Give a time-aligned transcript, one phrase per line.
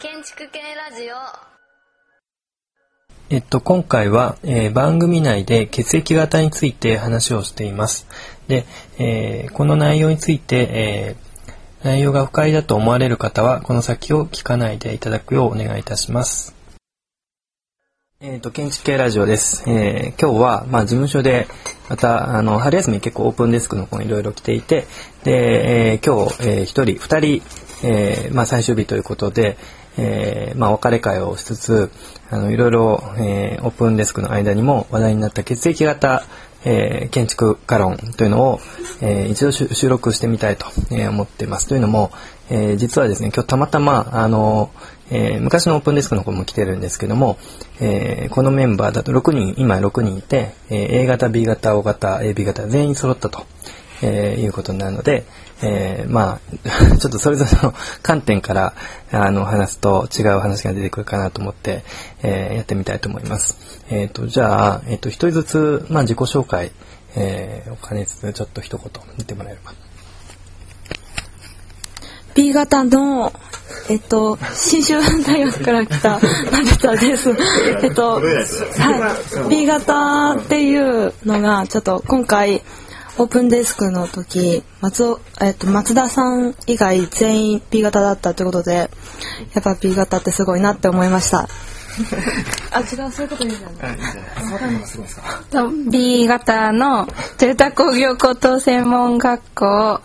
[0.00, 1.48] 建築系ラジオ
[3.30, 8.06] えっと、今回は、えー番組内で血液型について話をしています。
[8.48, 8.64] で、
[8.98, 11.28] えーこの内容について、えー
[11.84, 16.57] 内容が不快だと思われる方は、この先を聞かないでいただくようお願いいたします。
[18.20, 19.62] えっ、と、建築系ラジオです。
[19.68, 21.46] えー今日は、まあ、事務所で、
[21.88, 24.88] また、あの、春休み結構オープンデスクの子いろいろ来ていて、
[25.22, 27.42] で、えー今日、えー一人、二人、
[27.84, 29.56] えーまあ、最終日ということで、
[29.98, 31.90] えーまあ、別れ会をしつつ、
[32.28, 36.24] あの、いろいろ、えーオープンデスクの間にも話題になった血液型、
[36.64, 38.60] えー建築家論というのを、
[39.00, 41.68] えー一度収録してみたいと、思っています。
[41.68, 42.10] というのも、
[42.50, 44.72] えー実はですね、今日たまたま、あの、
[45.10, 47.38] えー昔のオープンデスクの子も来てるんですけども、
[47.80, 53.46] えーこのメンバーだと6人、今6人いて、えー A 型、B 型、O 型、AB 型全員揃ったと、
[54.02, 55.24] えーいうことになるので、
[55.62, 56.40] えーま
[56.94, 58.74] あ、 ちょっとそれぞれの観点から
[59.10, 61.84] あの話すと違う話が出てくるかなと思って、
[62.22, 63.78] えーやってみたいと思います。
[63.90, 66.72] えっ、と、じゃあ、えっ、と、一人ずつ、まあ、自己紹介、
[67.16, 69.72] えー、お金つつちょっと一言言ってもらえれば。
[72.34, 73.32] B 型の、
[73.88, 76.18] えっと、信州大学から来た、
[76.50, 77.30] ナベタです。
[77.82, 79.48] えっと、はい。
[79.48, 82.62] B 型っていうのが、ちょっと今回、
[83.16, 88.90] オープンデスクの時、松尾、えっと、松田さん以外全員 B 型だったということで、
[89.54, 91.48] やっぱ B 型ってすごいなって思いました。
[92.70, 93.98] あ、違う、そういうこと言うんじゃない？
[95.50, 97.08] と B 型の
[97.38, 100.00] 住宅工業高等専門学校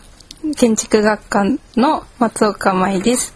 [0.56, 1.44] 建築学科
[1.78, 3.36] の松岡舞です。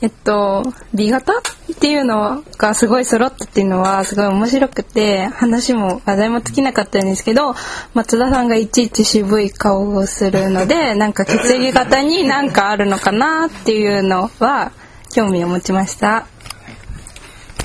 [0.00, 0.62] えっと
[0.94, 1.32] B 型？
[1.78, 7.54] っていうのがすごい揃ったっていうのはすごい面白くて話も話題も尽きなかったんですけど
[7.94, 14.72] 松田さんがいちいち渋い顔をするのでなんか血液型になんかあるのかなっていうのは
[15.12, 16.26] 興味を持ちました。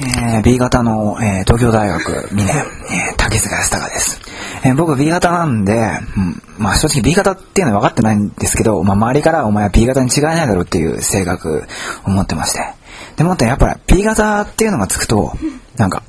[0.02, 4.20] えー B 型の、えー東京大学2年、えー竹塚康隆です。
[4.64, 5.74] えー僕 B 型なんで、
[6.18, 11.64] うんまあ正直 B 型っていうのは分かってないんですけど、まあ周りからお前は B 型に違いないだろうっていう性格
[12.06, 12.62] を持ってまして。
[13.18, 15.34] でもってやっぱり B 型っていうのがつくと、
[15.78, 16.02] なんか、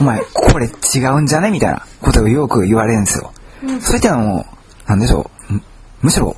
[0.00, 3.32] お前これ違うんじゃねみたいなことをよく言われるんですよ。
[3.80, 4.46] そういったのも、
[4.86, 5.62] なんでしょう、む
[6.02, 6.36] むしろ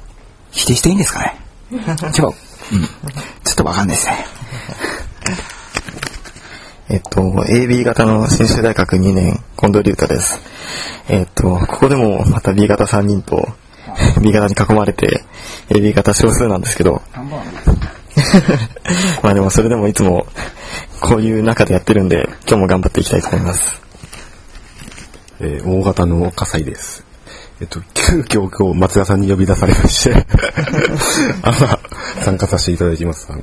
[0.51, 1.37] 否定していいんですかね？
[1.71, 1.79] 違う。
[1.79, 1.83] うん。
[1.85, 2.33] ちょ
[3.53, 4.27] っとわかんないですね。
[6.91, 10.41] えっと、AB 型の信州大学2年、近藤隆太です。
[11.11, 13.47] えっと、ここでもまた B 型3人と
[14.23, 15.23] B 型に囲まれて、
[15.69, 17.03] AB 型少数なんですけど、
[19.23, 20.27] まあでもそれでもいつも
[21.01, 23.83] こういう中でやってるんで、今日も頑張っていきたいと思います。
[25.41, 27.05] えー大型の火災です。
[27.61, 30.27] えっと、急遽今日松田さんに呼び出されまして、
[31.43, 31.79] あ まあ、
[32.23, 33.27] 参加させていただきます。
[33.29, 33.43] あの、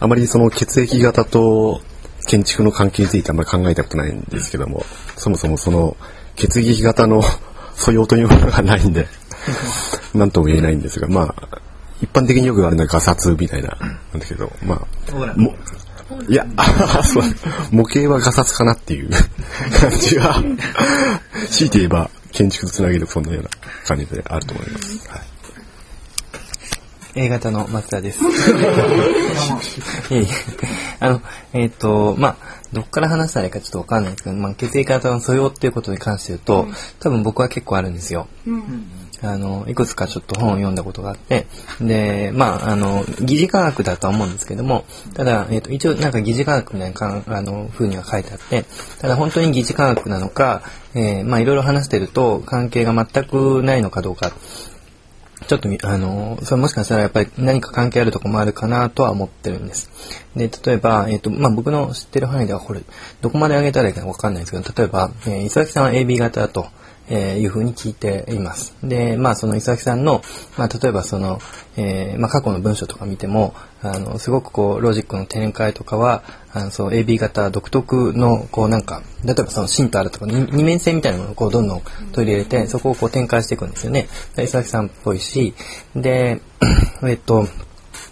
[0.00, 1.82] あまりその血液型と
[2.26, 4.84] 建築の関係についてあんまり考えたことないんですけども、
[5.16, 5.96] そもそもその
[6.34, 7.22] 血液型の
[7.74, 9.06] 素養というものがないんで、
[10.14, 11.58] なんとも言えないんですが、まあ、
[12.00, 13.68] 一般的によくあるのはガサツみたいな、
[14.12, 15.54] なんだけど、まあ、も、
[16.28, 17.22] いや、あ そう
[17.70, 19.10] 模型はガサツかなっていう
[19.78, 20.42] 感じは、
[21.50, 23.50] 強いて言えば建築とつなげるそんなような
[23.86, 25.08] 感じであると思います。
[25.08, 25.35] はい
[27.16, 28.20] A 型の松田です。
[31.00, 31.22] あの、
[31.54, 32.36] えっ、と、まあ、
[32.74, 36.68] どっから話したらいいかちょっとわかんないですけど、まあ、血液型の素養っていうことに関して言うと、
[37.00, 38.28] 多分僕は結構あるんですよ。
[39.22, 41.46] あの、いくつかちょっと本を読んだことがあって、
[41.80, 44.84] で、まあ、あの、疑似科学だとは思うんですけども、
[45.14, 48.66] ただ、えっ、と、一応なんか疑似科学みたいなかあの、風には書いてあって、
[49.00, 50.60] ただ本当に疑似科学なのか、
[50.94, 54.32] えーまあ、いろいろ話してると関係が全くないのかどうか、
[55.46, 59.90] ちょっと、あの、それもしかしたらやっぱり何か関係あるとこもあるかなとは思ってるんです。
[60.34, 62.82] で、例えば、えっ、と、まあ、僕の知ってる範囲ではこれ、
[63.20, 66.66] どこまで上げたらいいかわかんないですけど、例えば、えー、伊崎さんは AB 型だと。
[67.08, 68.74] えーいうふうに聞いています。
[68.82, 70.22] で、まあその伊崎さんの、
[70.56, 71.40] まあ例えばその、
[71.76, 76.22] えーまあ過去の文章とか見ても、あの、すごくこう、ロジックの展開とかは、
[76.52, 81.82] あの、そう、AB 型独特の、こうなんか、例えばその芯とあるとか、に二面性みたいなものをこうどんどん
[82.12, 84.08] 取り入れて、そこをこう展開していくんですよね。
[84.34, 85.54] で伊崎さんっぽいし、
[85.94, 86.40] で、
[87.04, 87.46] えっと、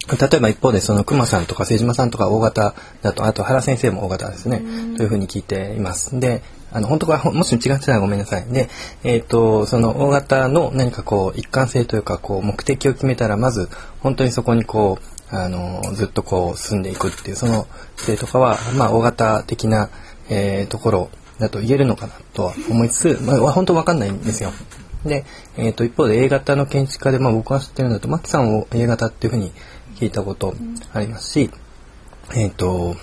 [0.09, 4.63] 例えば一方でその熊さんとか瀬島さんとか大型だと、あと原先生も大型ですね。
[4.97, 6.19] というふうに聞いています。
[6.21, 6.43] で、
[6.75, 8.47] あの、本当か、もし違ってたらごめんなさい。
[8.53, 8.69] で、
[9.05, 13.69] えっ、と、その大型の何かこう、一貫性というか、こう、目的を決めたら、まず、
[14.01, 19.89] 本当にそこにこう、あの、ずっとこう、進んでいくっていう、その姿勢とかは、まあ、大型的な、
[20.29, 24.53] えーところだと言えるのかなとは思いつつ、まあ、本当わかんないんですよ。
[25.05, 25.25] で、
[25.57, 29.53] えっ、と、一方で A 型の建築家で、まあ僕が知ってるんだと、マキさんを A 型っていうふうに
[29.97, 30.55] 聞いたこと
[30.93, 31.51] ありますし、
[32.35, 32.97] えっ、と、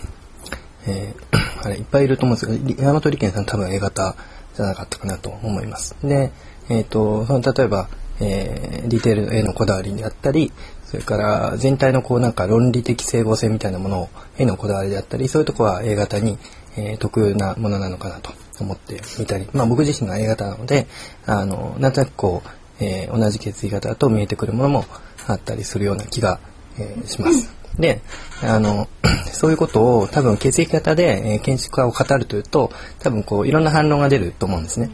[0.88, 4.16] えー あれ、いっぱいいると思うんですけど、山本理研さん多分 A 型
[4.56, 5.96] じゃなかったかなと思います。
[6.04, 6.32] で、
[6.70, 7.88] えっ、と、その例えば、
[8.20, 10.52] えーディテールへのこだわりであったり、
[10.86, 16.38] それから全体のこうなんか論理的整合性みたいなものへのこだわりであったり、そういうとこは A 型に、
[16.78, 20.88] えー特有なものなのかなと思ってみたり、まあ僕自身が A 型なので、
[21.26, 22.50] あの、なんとなくこう、
[22.84, 24.86] えー同じ血液型だと見えてくるものも
[25.28, 26.40] あったりするような気が、
[26.78, 27.61] えーします。
[27.80, 28.02] で、
[28.44, 28.88] あの、
[29.32, 34.90] そういうことを多分血液型で、建築家を語るというと、多分こういろんな反論が出ると思うんですね。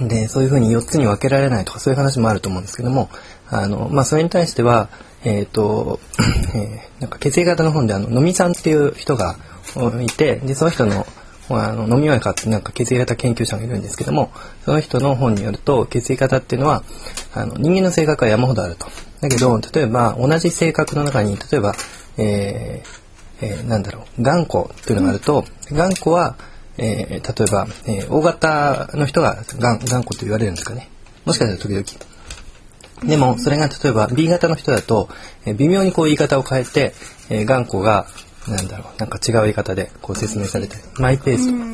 [0.00, 3.10] で、そういうふうに4つに分けられないとかそういう話もあると思うんですけども、
[3.48, 4.88] あの、まあ、それに対しては、
[5.24, 6.00] えっ、と、
[6.54, 9.36] えーなんか血液型の本であの、のみさんっていう人が
[10.02, 11.06] いて、で、その人の、
[11.48, 14.30] あの、飲み親かってなんか血液型研究者がいるんですけども、
[14.64, 16.84] その人の本によると、血液型っていうのは、
[17.34, 18.86] あの、人間の性格は山ほどあると。
[19.20, 21.74] だけど、例えば、同じ性格の中に、例えば、
[22.16, 23.00] えー
[23.42, 26.36] えーなんだろう、頑固っていうのがあると、頑固は、
[26.78, 30.88] えー例えば、えー O 型の人が頑頑固と言われるんですかね。
[31.24, 31.84] もしかしたら時々。
[33.08, 35.08] でも、それが例えば B 型の人だと、
[35.44, 36.94] えー微妙にこう言い方を変えて、
[37.28, 38.06] えー頑固が、
[38.48, 41.64] なんだろう、なんか違う言い方でこう説明されて、マイペースとか、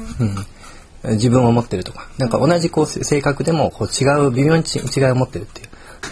[1.04, 5.68] うん、自分を持ってるとか、なんか同じこう性格でもこう違う、微妙にち違いを持ってるっていう。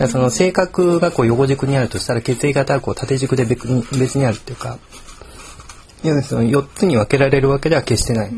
[0.09, 4.79] その性格がこう横軸にあるとしたら血液型はこう縦軸で別にあるっていうか、
[6.03, 8.33] いやその4つに分けられるわけでは決してない。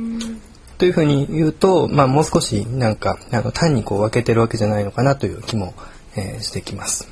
[0.79, 5.75] というふうに言うと、まあ、もう少しなんかあの単にこう分けてるわけじゃないのかなという気も、
[6.17, 7.09] えーしてきます。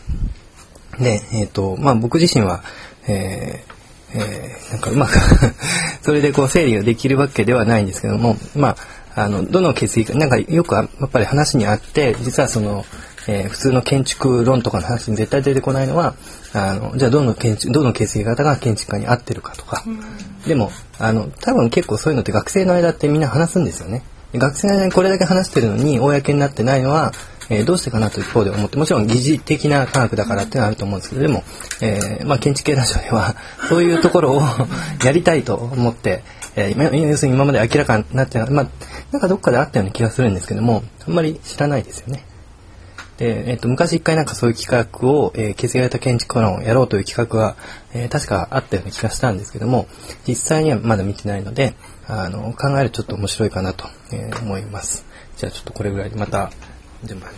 [0.99, 2.62] で、えっ、と、まあ、僕自身は、
[3.08, 3.75] えー
[4.17, 5.12] えーなんかうまく
[6.02, 8.76] それでこう整理ができるわけではないんですけども、ま
[9.14, 12.85] あ、あの、どの血液か、なんかよくやっぱり話にあって、実はその、
[13.26, 16.15] えー普通の建築論とかの話に絶対出てこないのは、
[16.53, 19.82] あの、じゃあどの建築、どの血液型が建築家に合ってるかとか、
[20.47, 24.03] でも、あの、多分結構そういうのって学生の間ってみんな話すんですよね。
[24.35, 27.12] 学生の間にこれだけ話してるのに、公になってないのは、
[27.50, 31.44] えーどうしてかなと一方で思って、もちろん疑似的な科学だからっていうのはあると思うんですけど、でも、
[31.82, 33.37] えーまあ、建築系ラジオでは、
[33.69, 34.43] そういうところを
[35.05, 36.25] やりたいと思って、
[36.56, 38.67] えー今要するに今まで明らかになってない、まあ、
[39.12, 42.25] なんかどっかであったような気がするんですけども、あんまり知らないですよね。
[43.19, 47.56] で、えっと、昔一回なんかそういう企画を、えー、血液型建築論をやろうという企画が、
[47.93, 49.87] えー確かあったような気がしたんですけども、
[50.26, 51.75] 実際にはまだ見てないので、
[52.08, 55.05] あの、考えるとちょっと面白いかなと、えー思います。
[55.37, 56.50] じゃあちょっとこれぐらいでまた、
[57.05, 57.37] 順番に。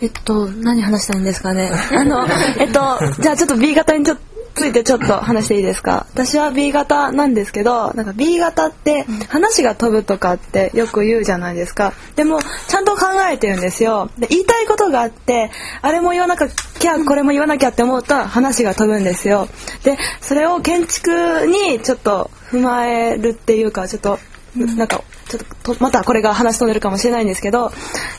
[0.00, 1.70] えっと、何話したいんですかね？
[1.96, 2.26] あの、
[2.58, 4.22] えっと、じゃあちょっと B 型にちょっと、
[4.54, 6.06] ついてちょっと話していいですか？
[6.12, 11.92] 私は B 型なんですけどなんか B 型って話が飛ぶとかってよく言うじゃないですか。
[12.16, 14.10] でもちゃんと考えてるんですよ。
[14.18, 15.50] で言いたいことがあって
[15.82, 19.48] あれも言わなきゃこれも言わなきゃって思ったら話が飛ぶんですよ。
[19.82, 21.10] でそれを建築
[21.46, 24.18] にちょっと踏まえるっていうかちょっと
[24.56, 27.72] なんかちょっととまたこれが話飛んでるかもしれないんですけど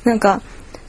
[0.04, 0.42] なんか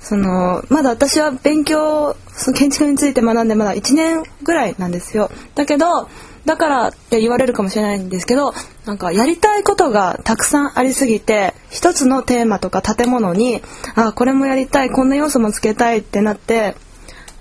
[0.09, 5.33] そのまだ私は勉強その建築について学んでまだ1年ぐらいなんですよ。
[5.57, 6.09] だけど
[6.45, 8.55] だからって言われるかもしれないんですけど
[8.85, 13.63] なんかやりたいことがたくさんありすぎて一つのテーマとか建物に
[13.97, 16.77] あこれもやりたいこんな要素もつけたいってなって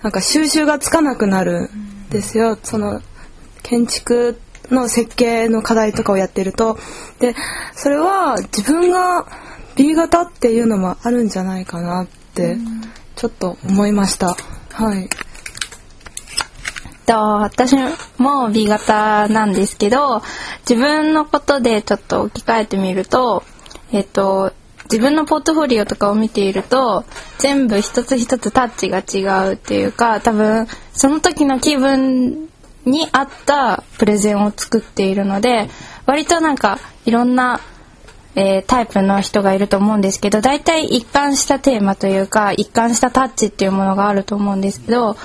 [0.01, 2.57] なんか収集がつかなくなるんですよ。
[2.63, 3.00] その
[3.62, 4.39] 建築
[4.72, 6.79] の設計の課題とかをやってると。
[7.19, 7.36] で
[7.75, 9.27] それは自分が
[9.75, 12.01] B 型っていうのもあるんじゃないかな。
[12.01, 12.58] ってって
[13.15, 14.36] ちょっと思いました。
[14.74, 15.10] はい。
[17.06, 17.75] と私
[18.18, 20.22] も B 型なんですけど
[20.68, 23.44] 自分のことでちょっと置き換えてみると
[23.92, 24.54] えっと
[24.86, 27.06] 自分のポートフォリオとかを見ていると
[27.38, 32.50] 全部一つ一つタッチが違うっていうか多分その時の気分
[32.86, 35.70] に合ったプレゼンを作っているので
[36.08, 37.62] 割となんかいろんな
[38.36, 45.15] えータイプの人がいると思うんですけど大体一貫したテーマというか一貫したタッチっていうものがあると思うんですけど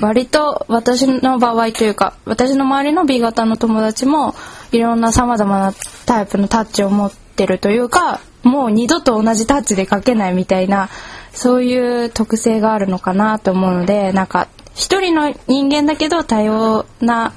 [0.00, 4.34] 割と私の場合というか私の周りの B 型の友達も
[4.72, 5.72] いろんなさまざまな
[6.06, 10.88] タイプのタッチを持ってるというかもう二度と同じタッチで描けないみたいな
[11.32, 17.32] そういう特性があるのかなと思うのでなんか一人の人間だけど多様な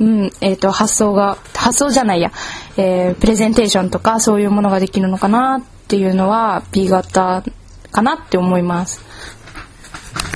[0.00, 2.32] うんえー、と発想が発想じゃないや、
[2.76, 7.42] えープレゼンテーションとかそういうものができるのかなっていうのは B 型
[7.90, 9.04] かなって思います。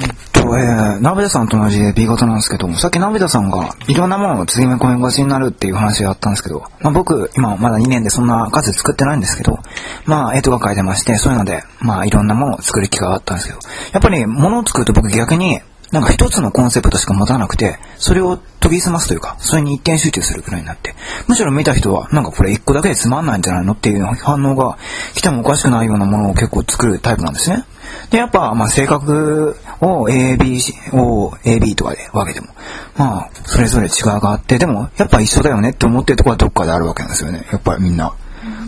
[0.03, 9.59] えっとえー、鍋田さんと同じで B 型なんですけど、さっき鍋田さんがいろんなものを継ぎ目込みがちになるっていう話があったんですけど、まあ僕、今まだ2年でそんな数作ってないんですけど、
[10.05, 13.59] まあ絵とか書いてまして、そういうので、まあいろんなものを作る機会があったんですけど、
[13.93, 15.61] やっぱり物を作ると僕逆に、
[15.95, 20.97] なんか一つのコンセプトしか持たなくて、それを研ぎ澄ますというか、それに一点集中するくらいになって、
[21.29, 24.77] むしろ見た人は、なんかこれ一個だけでつまんないんじゃないのっていう反応が
[25.15, 27.65] 来てもおかしくないようなものを結構作るタイプなんですね。
[28.11, 30.59] で、やっぱ、まあ、性格を A、B、
[30.95, 32.53] O、A、B とかで分けても、
[32.97, 37.47] まあ、それぞれ違いがあって、でも、やっぱ一緒だよねって思ってるところはどっかであるわけなんですよね。
[37.53, 38.13] やっぱりみんな。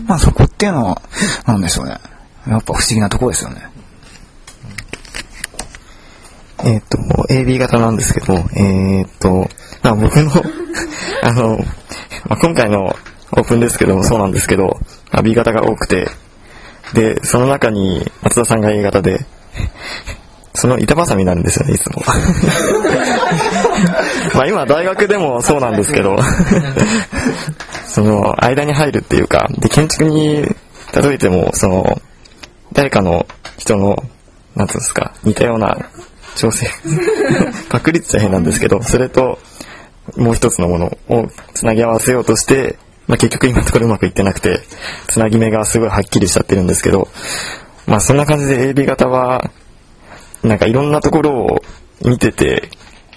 [0.07, 1.01] まあ、そこっていうのは、
[1.45, 1.97] なんでしょうね。
[2.47, 3.76] やっぱ不思議なところですよね。
[6.67, 6.97] えっ、と、
[7.29, 9.49] AB 型なんですけど、えっ、と、
[9.83, 10.31] まあ僕の、
[11.23, 11.57] あの、
[12.27, 12.93] まあ、今回の
[13.31, 14.77] オープンですけどもそうなんですけど、
[15.13, 16.09] まあ、B 型が多くて、
[16.93, 19.25] で、その中に松田さんが A 型で、
[20.55, 22.03] その板挟みなんですよね、いつも。
[24.35, 26.17] まあ今大学でもそうなんですけど、
[27.87, 30.43] その間に入るっていうか、で、建築に
[30.93, 32.01] 例えても、その、
[32.73, 33.25] 誰かの
[33.57, 34.03] 人の、
[34.55, 35.77] なんていうんですか、似たような
[36.37, 36.67] 調整、
[37.69, 39.39] パクリって大変なんですけど、それと、
[40.15, 42.77] もう一つのものをつなぎ合わせようとして、
[43.07, 44.61] まあ結局今のところうまくいってなくて、
[45.07, 47.07] つなぎ目がすごいはっきりしちゃってるんですけど、
[47.87, 49.51] まあそんな感じで AB 型は、
[50.43, 51.61] なんかいろんなところを
[52.05, 52.69] 見てて、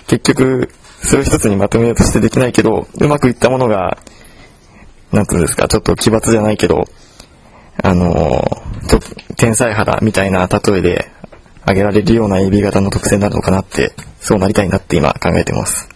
[0.07, 0.71] 結局、
[1.03, 3.99] それを一つにまとめようとしてできないけど、うまくいったものが、
[5.13, 6.85] なんていうんですか、ちょっと奇抜じゃないけど、
[7.83, 11.11] あのーちょっと天才肌みたいな例えで
[11.63, 15.89] 挙げられるような AB 型の特性になるのかなって、そうなりたいなって今考えてます。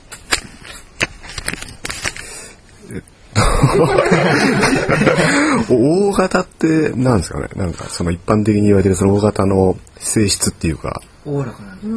[5.69, 7.49] 大型って何ですかね？
[7.57, 11.89] なんかその一般的に言われてるその大型の性質っていうか、おおらかなんです。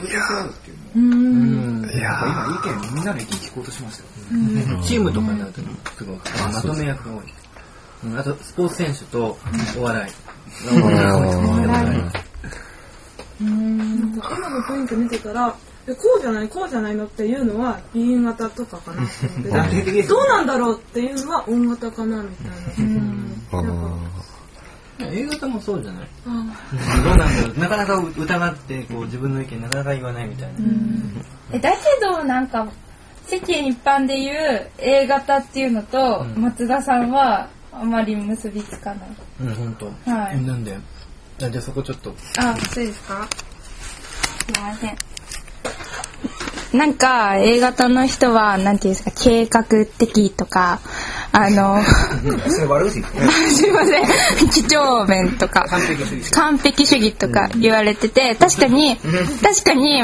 [0.00, 0.20] いや
[0.94, 1.04] 意見
[2.94, 4.08] みんなの意見聞こうとしましたよ。
[4.82, 5.60] チームとかになると
[5.96, 6.18] すごい
[6.52, 7.22] まとめ役が多い。
[8.04, 9.36] うんあとスポーツ選手と
[9.78, 10.12] お笑い。
[10.80, 12.00] お笑い
[13.40, 13.48] 今
[14.50, 15.54] の雰囲気見てたら
[15.88, 19.02] えこうじゃないこうじゃないのっていうのは B 型とかかな。
[19.02, 22.54] って思っててどうなんだろうっていうのは O 型かなみたいな。
[24.98, 26.08] ー、A 型もそうじゃない？
[26.24, 27.58] どうなんだろう？
[27.58, 30.58] なかなか疑ってこう自分の意見なかなか言わないみたいな。
[31.52, 32.68] えだけどなんか
[33.26, 39.08] 世間一般で言う A 型っていうのと松田さんはあまり結びつかない。
[39.40, 40.10] うん、本当。
[40.10, 40.44] はい。
[40.44, 40.74] なんで？
[40.74, 40.78] あ
[41.48, 42.14] じゃあそこちょっと。
[42.38, 43.26] あ、そうですか？
[43.32, 44.96] すいません。
[46.72, 49.64] なんか A 型の人はなんていうんですか計画
[49.98, 50.78] 的とか
[51.32, 51.82] あの
[52.48, 53.02] それ悪口
[53.52, 54.00] すいませ
[54.44, 54.50] ん。
[54.50, 55.80] 几帳面とか完
[56.58, 57.12] 璧主義。
[57.12, 58.96] とか言われてて確かに
[59.42, 60.00] 確かに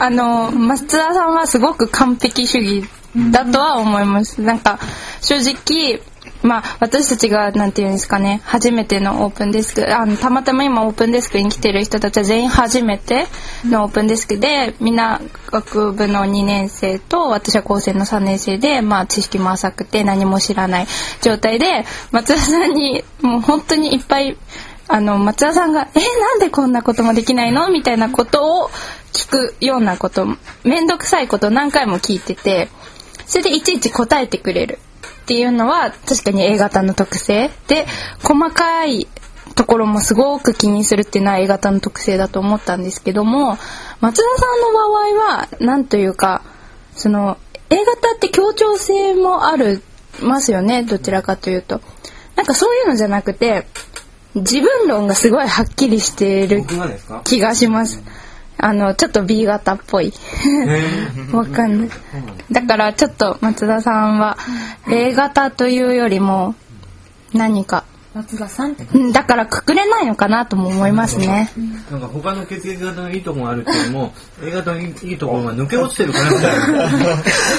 [0.00, 2.84] あの松田さんはすごく完璧主義
[3.30, 4.40] だとは思います。
[4.40, 4.80] なんか
[5.20, 6.00] 正直
[6.48, 13.26] まあ私たちがなんていうんですかね初めてのオープンデスクあのたまたま今オープンデスクに来てる人たちは全員初めて
[13.66, 20.86] のオープンデスクでみんな学部の2年生と私は高専の3年生でまあ知識も浅くて何も知らない
[21.20, 24.38] 状態で松田さんにもう本当にいっぱい
[24.88, 28.70] あの松田さんが「えなんでこんなこともできないの?」みたいなことを
[29.12, 30.26] 聞くようなこと
[30.64, 32.68] 面倒くさいことを何回も聞いてて
[33.26, 34.78] それでいちいち答えてくれる
[35.28, 37.84] っていうのは確かに A 型の特性で
[38.22, 39.06] 細かい
[39.54, 43.58] ところもすごく気にするっていうのは A 型の特性だと思ったんですけども
[44.00, 46.42] 松田さんの場合は何というか
[46.94, 47.36] その
[47.68, 49.82] A 型って協調性もある
[50.22, 51.82] ますよねどちらかというと
[52.34, 53.66] なんかそういうのじゃなくて
[54.34, 56.64] 自分論がすごいはっきりしている
[57.24, 58.02] 気がします。
[58.58, 60.12] あの、ちょっと B 型っぽい。
[61.32, 61.90] わかんない。
[62.50, 64.36] だからちょっと松田さんは
[64.90, 66.54] A 型というよりも
[67.32, 67.84] 何か。
[68.14, 71.52] 松田さんってうんだからくくれないのかなとも思いますね。
[71.88, 74.12] なんか他の血液型のいいところがあるっていうよりも
[74.42, 76.58] A 型のいいところが抜け落ちてるかなみたい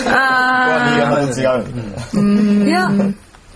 [0.06, 0.18] な。
[0.18, 2.68] あ違う。
[2.68, 2.92] いや、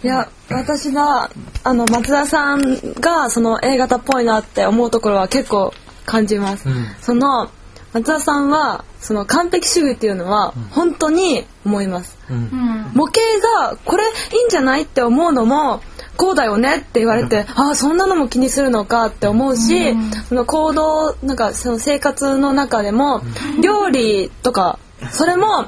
[0.03, 1.29] いや、私は、
[1.63, 5.73] あの、松田さんが、その A 型っぽいなって思うところは結構
[6.05, 6.67] 感じます。
[7.01, 7.49] その、
[7.93, 12.17] 松田さんは、その完璧主義っていうのは、本当に思います。
[12.93, 13.19] 模型
[13.61, 14.07] が、これい
[14.43, 15.81] いんじゃないって思うのも、
[16.17, 19.95] こうだよねって言われて、ああ、そんなのも気にするのかって思うし、
[20.27, 23.21] その行動、なんかその生活の中でも、
[23.61, 24.79] 料理とか、
[25.11, 25.65] それも、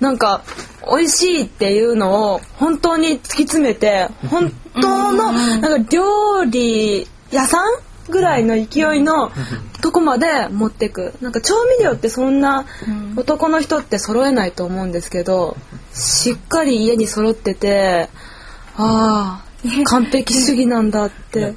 [0.00, 0.42] なんか、
[0.86, 7.62] 美味しいっていうのを本当に突き詰めて、本当の、なんか料理屋さん
[8.08, 9.30] ぐらいの勢いの
[9.80, 11.14] とこまで持ってく。
[11.20, 12.64] なんか調味料ってそんな
[13.16, 15.56] 男の人って揃えないと思うんですけど
[15.92, 18.08] しっかり家に揃ってて
[18.76, 21.54] ああ完璧主義なんだって。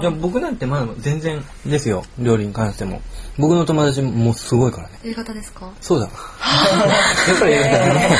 [0.00, 2.04] いや僕なんてまだ全然ですよ。
[2.20, 3.02] 料理に関しても。
[3.36, 4.98] 僕の友達もすごいからね。
[5.04, 5.68] A 型ですか？
[5.80, 6.06] そうだ。
[7.28, 8.18] やっぱり A 型だね。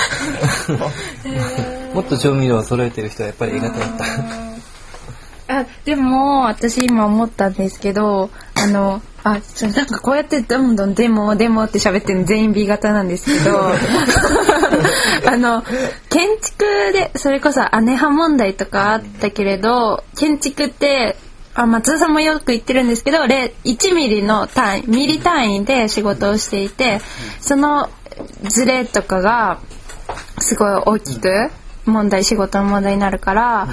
[1.94, 4.04] もっと調味料を揃えてる人はやっぱり A 型だった。
[4.04, 4.08] あ
[5.86, 13.60] でも私今思ったんですけどあのあそうなんかこうやってどんどん「でもでも」って喋ってるの全員 B 型なんですけど
[15.30, 15.62] あの
[16.10, 21.16] 建築でそれこそ姉派問題とかあったけれど建築って
[21.54, 27.00] あ松田さんもよく言ってるんですけど1ミリの単位ミリ単位で仕事をしていて
[27.40, 27.88] その
[28.42, 29.58] ズレとかが
[30.40, 31.50] すごい大きく
[31.84, 33.68] 問題仕事の問題になるから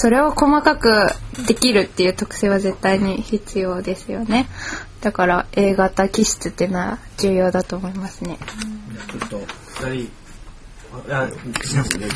[0.00, 1.08] それを細かく
[1.48, 4.46] できるっていう特性は絶対に必要ですよね。
[5.00, 8.38] だから A 型気質っていうのは重要だと思いますね。
[9.10, 9.40] ちょっと
[9.88, 10.10] 二人
[11.10, 11.26] あ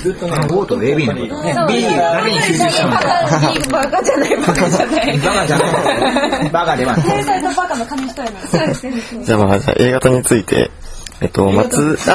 [0.01, 1.55] ずっとね O と AB のことね。
[1.77, 5.19] B だけに集中しちゃうんだバカじゃないバカじゃない。
[5.19, 6.51] バカじゃない。
[6.51, 7.07] バカではない。
[7.07, 10.71] 天才とバカの紙一重なんですそうですねじゃあまあ、じゃあ A 型について、
[11.23, 12.15] えっと、松、あ、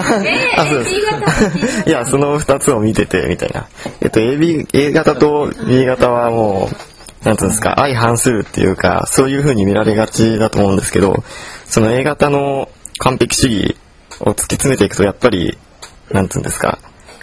[0.57, 1.89] あそうです。
[1.89, 3.67] いや、その二つを見てて、みたいな。
[4.01, 6.69] えっと、AB、A 型と B 型はも
[7.23, 11.23] う、なんていうんですか、相反するっていうか、そういう風に見られがちだと思うんですけど、
[11.65, 13.77] その A 型の完璧主義
[14.19, 15.57] を突き詰めていくと、やっぱり、
[16.11, 16.77] なんていうんですか、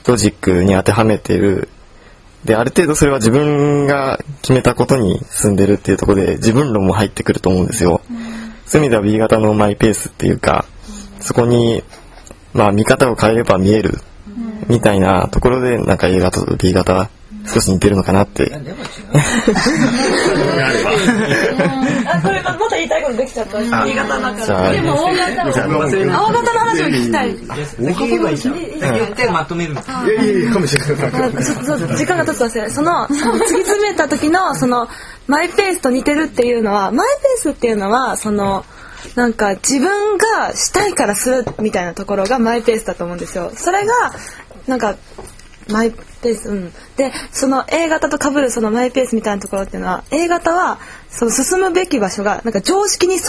[0.06, 1.68] ロジックに当てはめてる
[2.44, 8.02] で、ある程度それは自分が決めたことに進んでるっていうところで自分論も入ってくると思うんですよ。
[8.66, 10.66] そういう意味では B 型のマイペースっていうか、
[11.24, 11.82] そこに、
[12.52, 13.98] まあ見方を変えれば見える
[14.68, 17.10] みたいなところで、なんか A 型と B 型
[17.46, 18.50] 少し似てるのかなって。
[18.54, 18.58] あ
[22.22, 23.58] これまた言いたいことできちゃった。
[23.84, 27.36] B 型の中じゃあ、でも O 型 O 型の話を聞きたい。
[27.36, 28.34] 先言えばい。
[28.34, 28.36] い。
[28.38, 28.54] じゃん。
[28.54, 30.96] 先言ってまとめるんですいやいやいや、かもしれない。
[31.96, 34.88] 時間が経つと忘れその突き詰めた時のその
[35.26, 38.64] マイペースと似てるっていうのはマイペースっていうのはその
[39.14, 43.50] なんか自分がしたいからするみたいなところがマイペースだと思うんですよ。
[43.54, 43.94] それが
[44.66, 44.96] なんか
[45.68, 53.22] マイペース、うん、でその A 型と被るそのマイペースみたいなところっていうのは A 型はその進むべき場所がなんか常識に沿っ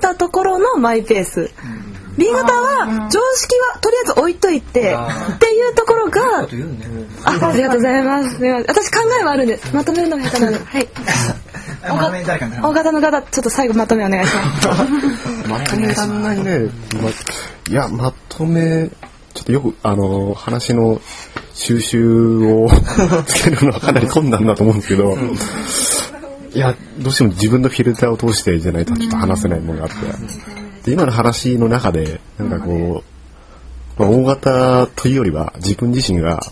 [0.00, 1.50] たところのマイペース。
[2.16, 6.46] B 型は常識はとりあえず置いといてっていうところがあ
[7.24, 8.44] ありがとうございます。
[8.44, 9.74] 私考えはあるんです。
[9.74, 10.64] まとめるのが下手なので。
[10.64, 10.88] はい。
[12.62, 15.48] 大型の方、ちょっと最後まとめお願いします。
[15.48, 15.92] まとめ。
[15.92, 16.70] らんないね。
[16.94, 17.10] ま、
[17.70, 18.88] いや、まとめ、
[19.34, 21.00] ちょっとよく、あの、話の
[21.54, 22.68] 収集を
[23.26, 25.16] つけるのはかなり困難だと思うんですけど、
[26.54, 29.96] いや、どうしても自分のフィルターを通してじゃないとちょっと話せないものがあって、
[30.84, 33.02] で今の話の中で、なんかこ
[33.98, 36.42] う、まあ、大型というよりは自分自身が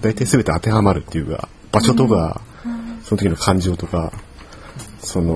[0.00, 2.40] 大体全て当てはまるっていうか、場所とか、
[3.04, 4.12] その時の感情とか、
[5.02, 5.34] その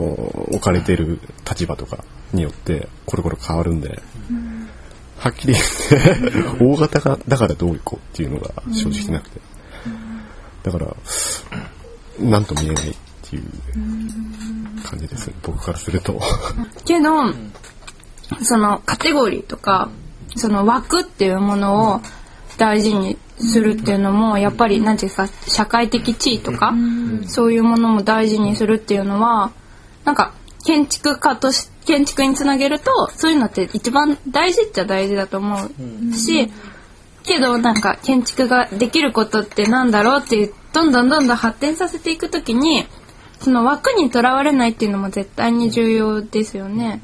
[0.50, 4.00] 置かれてる立場とかによってコロコロ変わるんで、
[5.18, 9.40] はっきり言って大型がだからどういこうっていうのが正直なくて、
[10.62, 10.94] だから
[12.18, 13.44] 何とも言えないっていう
[14.82, 15.34] 感じですね。
[15.42, 16.20] 僕からすると。
[16.84, 17.10] けど
[18.42, 19.90] そのカテゴリーとか
[20.36, 22.00] その枠っていうものを
[22.56, 26.72] 大事にするっていうのもやっぱり何ていうんですか社会的地位とか
[27.26, 29.52] そういうものも大事にするっていうのは
[30.04, 35.56] なんか建築家とし建築につなげるとそういうのって一番大事っちゃ大事だと思
[36.10, 36.50] うし
[37.24, 42.86] けどなんか建築ができることってなんだろうっていうどんどんどんどん発展させていくときに
[43.40, 47.00] その枠にとらわれないっていうのも絶対に重要ですよね。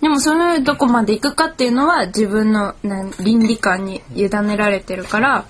[0.00, 2.74] でもそれどこまで行くかっていうのは自分の
[3.20, 5.44] 倫理観に委ねられてるから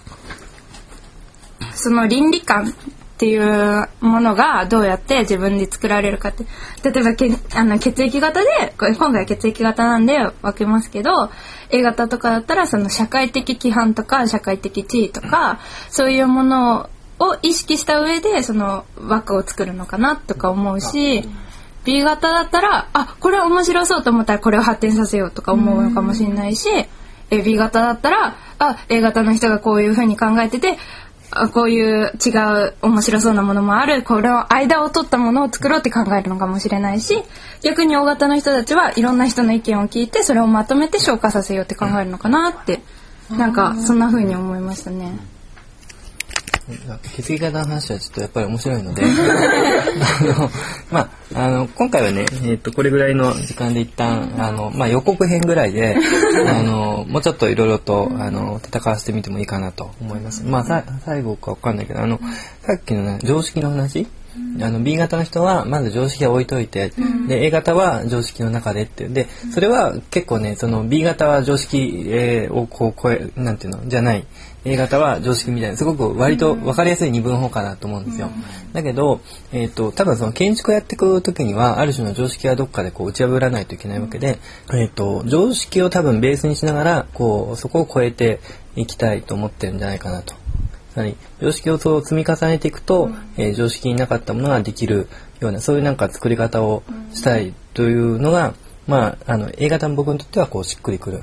[1.75, 2.73] その倫理観
[3.19, 6.45] っていうものがどうやって自分で作られるかって
[6.89, 11.29] 例えばけあの血液型でこれ今回は血液型なんで分けますけど
[11.71, 15.59] A 型とかだったらその社会的規範とか社会的地位とか
[15.91, 21.29] そういうものを意識した上でその枠を作るのかなとか思うし
[21.89, 26.69] B 型だったらあこれ面白そうと思ったらこれを発展させようとか思うのかもしれないし
[27.31, 30.77] え B 型だったらあ A 型の人がこういうふうに考えてて
[31.31, 32.29] あこういう違
[32.67, 37.23] う面白そうなものもあるこれを間を取ったものを作ろうって考えるのかもしれないし
[37.63, 42.83] 逆に O 型の人たちはいろんな人の意見を聞いてそれをまとめて消化させようって考えるのかなって
[43.31, 45.38] なんかそんな風に思いましたね。
[47.17, 50.51] 血液型の話はちょっとやっぱり面白いので、あの、
[50.91, 55.97] まあ、あの、今回はね、えっ、と、これぐらいの時間で一旦、あの、まあ、予告編ぐらいで、
[56.47, 60.45] あの、もうちょっといろいろと、あの、戦わせてみてもいいかなと思います。
[60.45, 62.21] まあ、さ最後かわかんないけど、あの、
[62.63, 64.07] さっきのね、常識の話
[64.61, 66.93] あの B 型の人はまず常識は置いといて、
[67.29, 74.27] で A 型は常識の中でってでそれは結構ねその B 型は常識、えーをこう超えなんていうのじゃない。
[74.65, 78.29] A 型は常識みたいなすごく割と分かりやすい二分法かなと思うんですよ。
[78.73, 79.21] だけど、
[79.53, 84.39] えー、と多分その建築をやっていく時にはある種の常識はどっかでこう打ち破らないといけないわけで、
[84.73, 88.41] えー、と常識を多分ベースにしながらこうそこを超えて
[88.75, 90.35] いきたいと思ってるんじゃないかなと
[90.99, 95.09] つまり常識をそう積み重ねていくと、えー常識になかったものができる
[95.39, 96.83] ようなそういうなんか作り方を
[97.13, 98.55] したいというのが、
[98.89, 101.23] まあ、あの A 型の僕にとってはこうしっくりくる。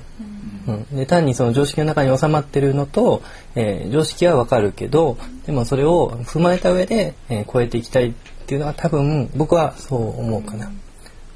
[0.67, 3.21] うん、で単にその常識の中に収まってるのと、
[3.55, 8.13] えー常識はわかるけどでもそれを踏まえた上で、えー超えていきたいっ
[8.47, 10.71] ていうのは多分僕はそう思うかな。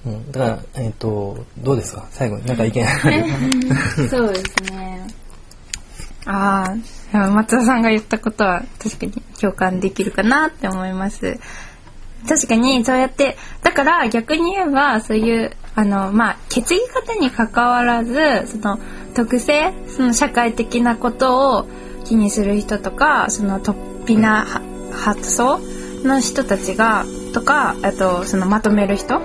[0.05, 2.07] うん、だから、えっ、と、どうですか？
[2.09, 4.07] 最後になんか意見ある？
[4.07, 5.05] そうですね。
[6.31, 6.75] あ
[7.11, 11.39] あ、松田さんが言ったことは確かに共感できるかなって思います。
[12.27, 18.13] 確かにそうやって、だから逆に言えばそういう、あの、まあ、血液型に関わらず、
[18.45, 18.77] その
[19.15, 21.67] 特性、その社会的なことを
[22.05, 23.73] 気にする人とか、その突
[24.05, 24.61] 飛な
[24.91, 25.59] 発想
[26.03, 29.19] の人たちが、とか、あとそのまとめる人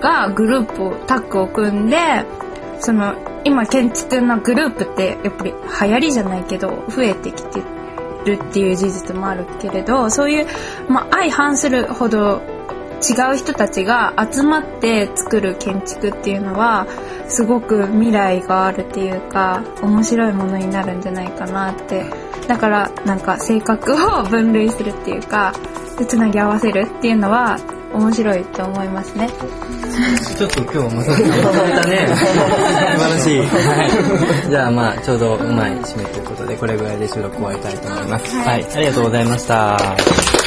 [0.00, 1.96] がグループをタッグを組んで、
[2.80, 3.14] その
[3.44, 7.62] 今建築のグループってやっぱり流行りじゃないけど増えてきて
[8.24, 10.46] るっていう事実もあるけれどそういう、
[10.88, 12.42] まあ、相反するほど
[13.02, 16.86] 違う人たちが集まって作る建築っていうのは
[17.28, 22.30] すごく未来があるっていうか面白いものになるんじゃないかなって。
[22.50, 25.52] だからなんか性格を 分類するっていうか
[26.08, 27.58] つなぎ合わせるっていうのは
[27.92, 29.28] 面白いと思いますね。
[30.36, 32.06] ちょっと今日まさにまとめたね。
[32.08, 33.38] 素晴らしい。
[33.38, 34.50] はい。
[34.50, 38.36] じゃあまあちょうどうまい締めということでこれぐらいで収録終わりたいと思います。
[38.36, 40.39] はい、ありがとうございました。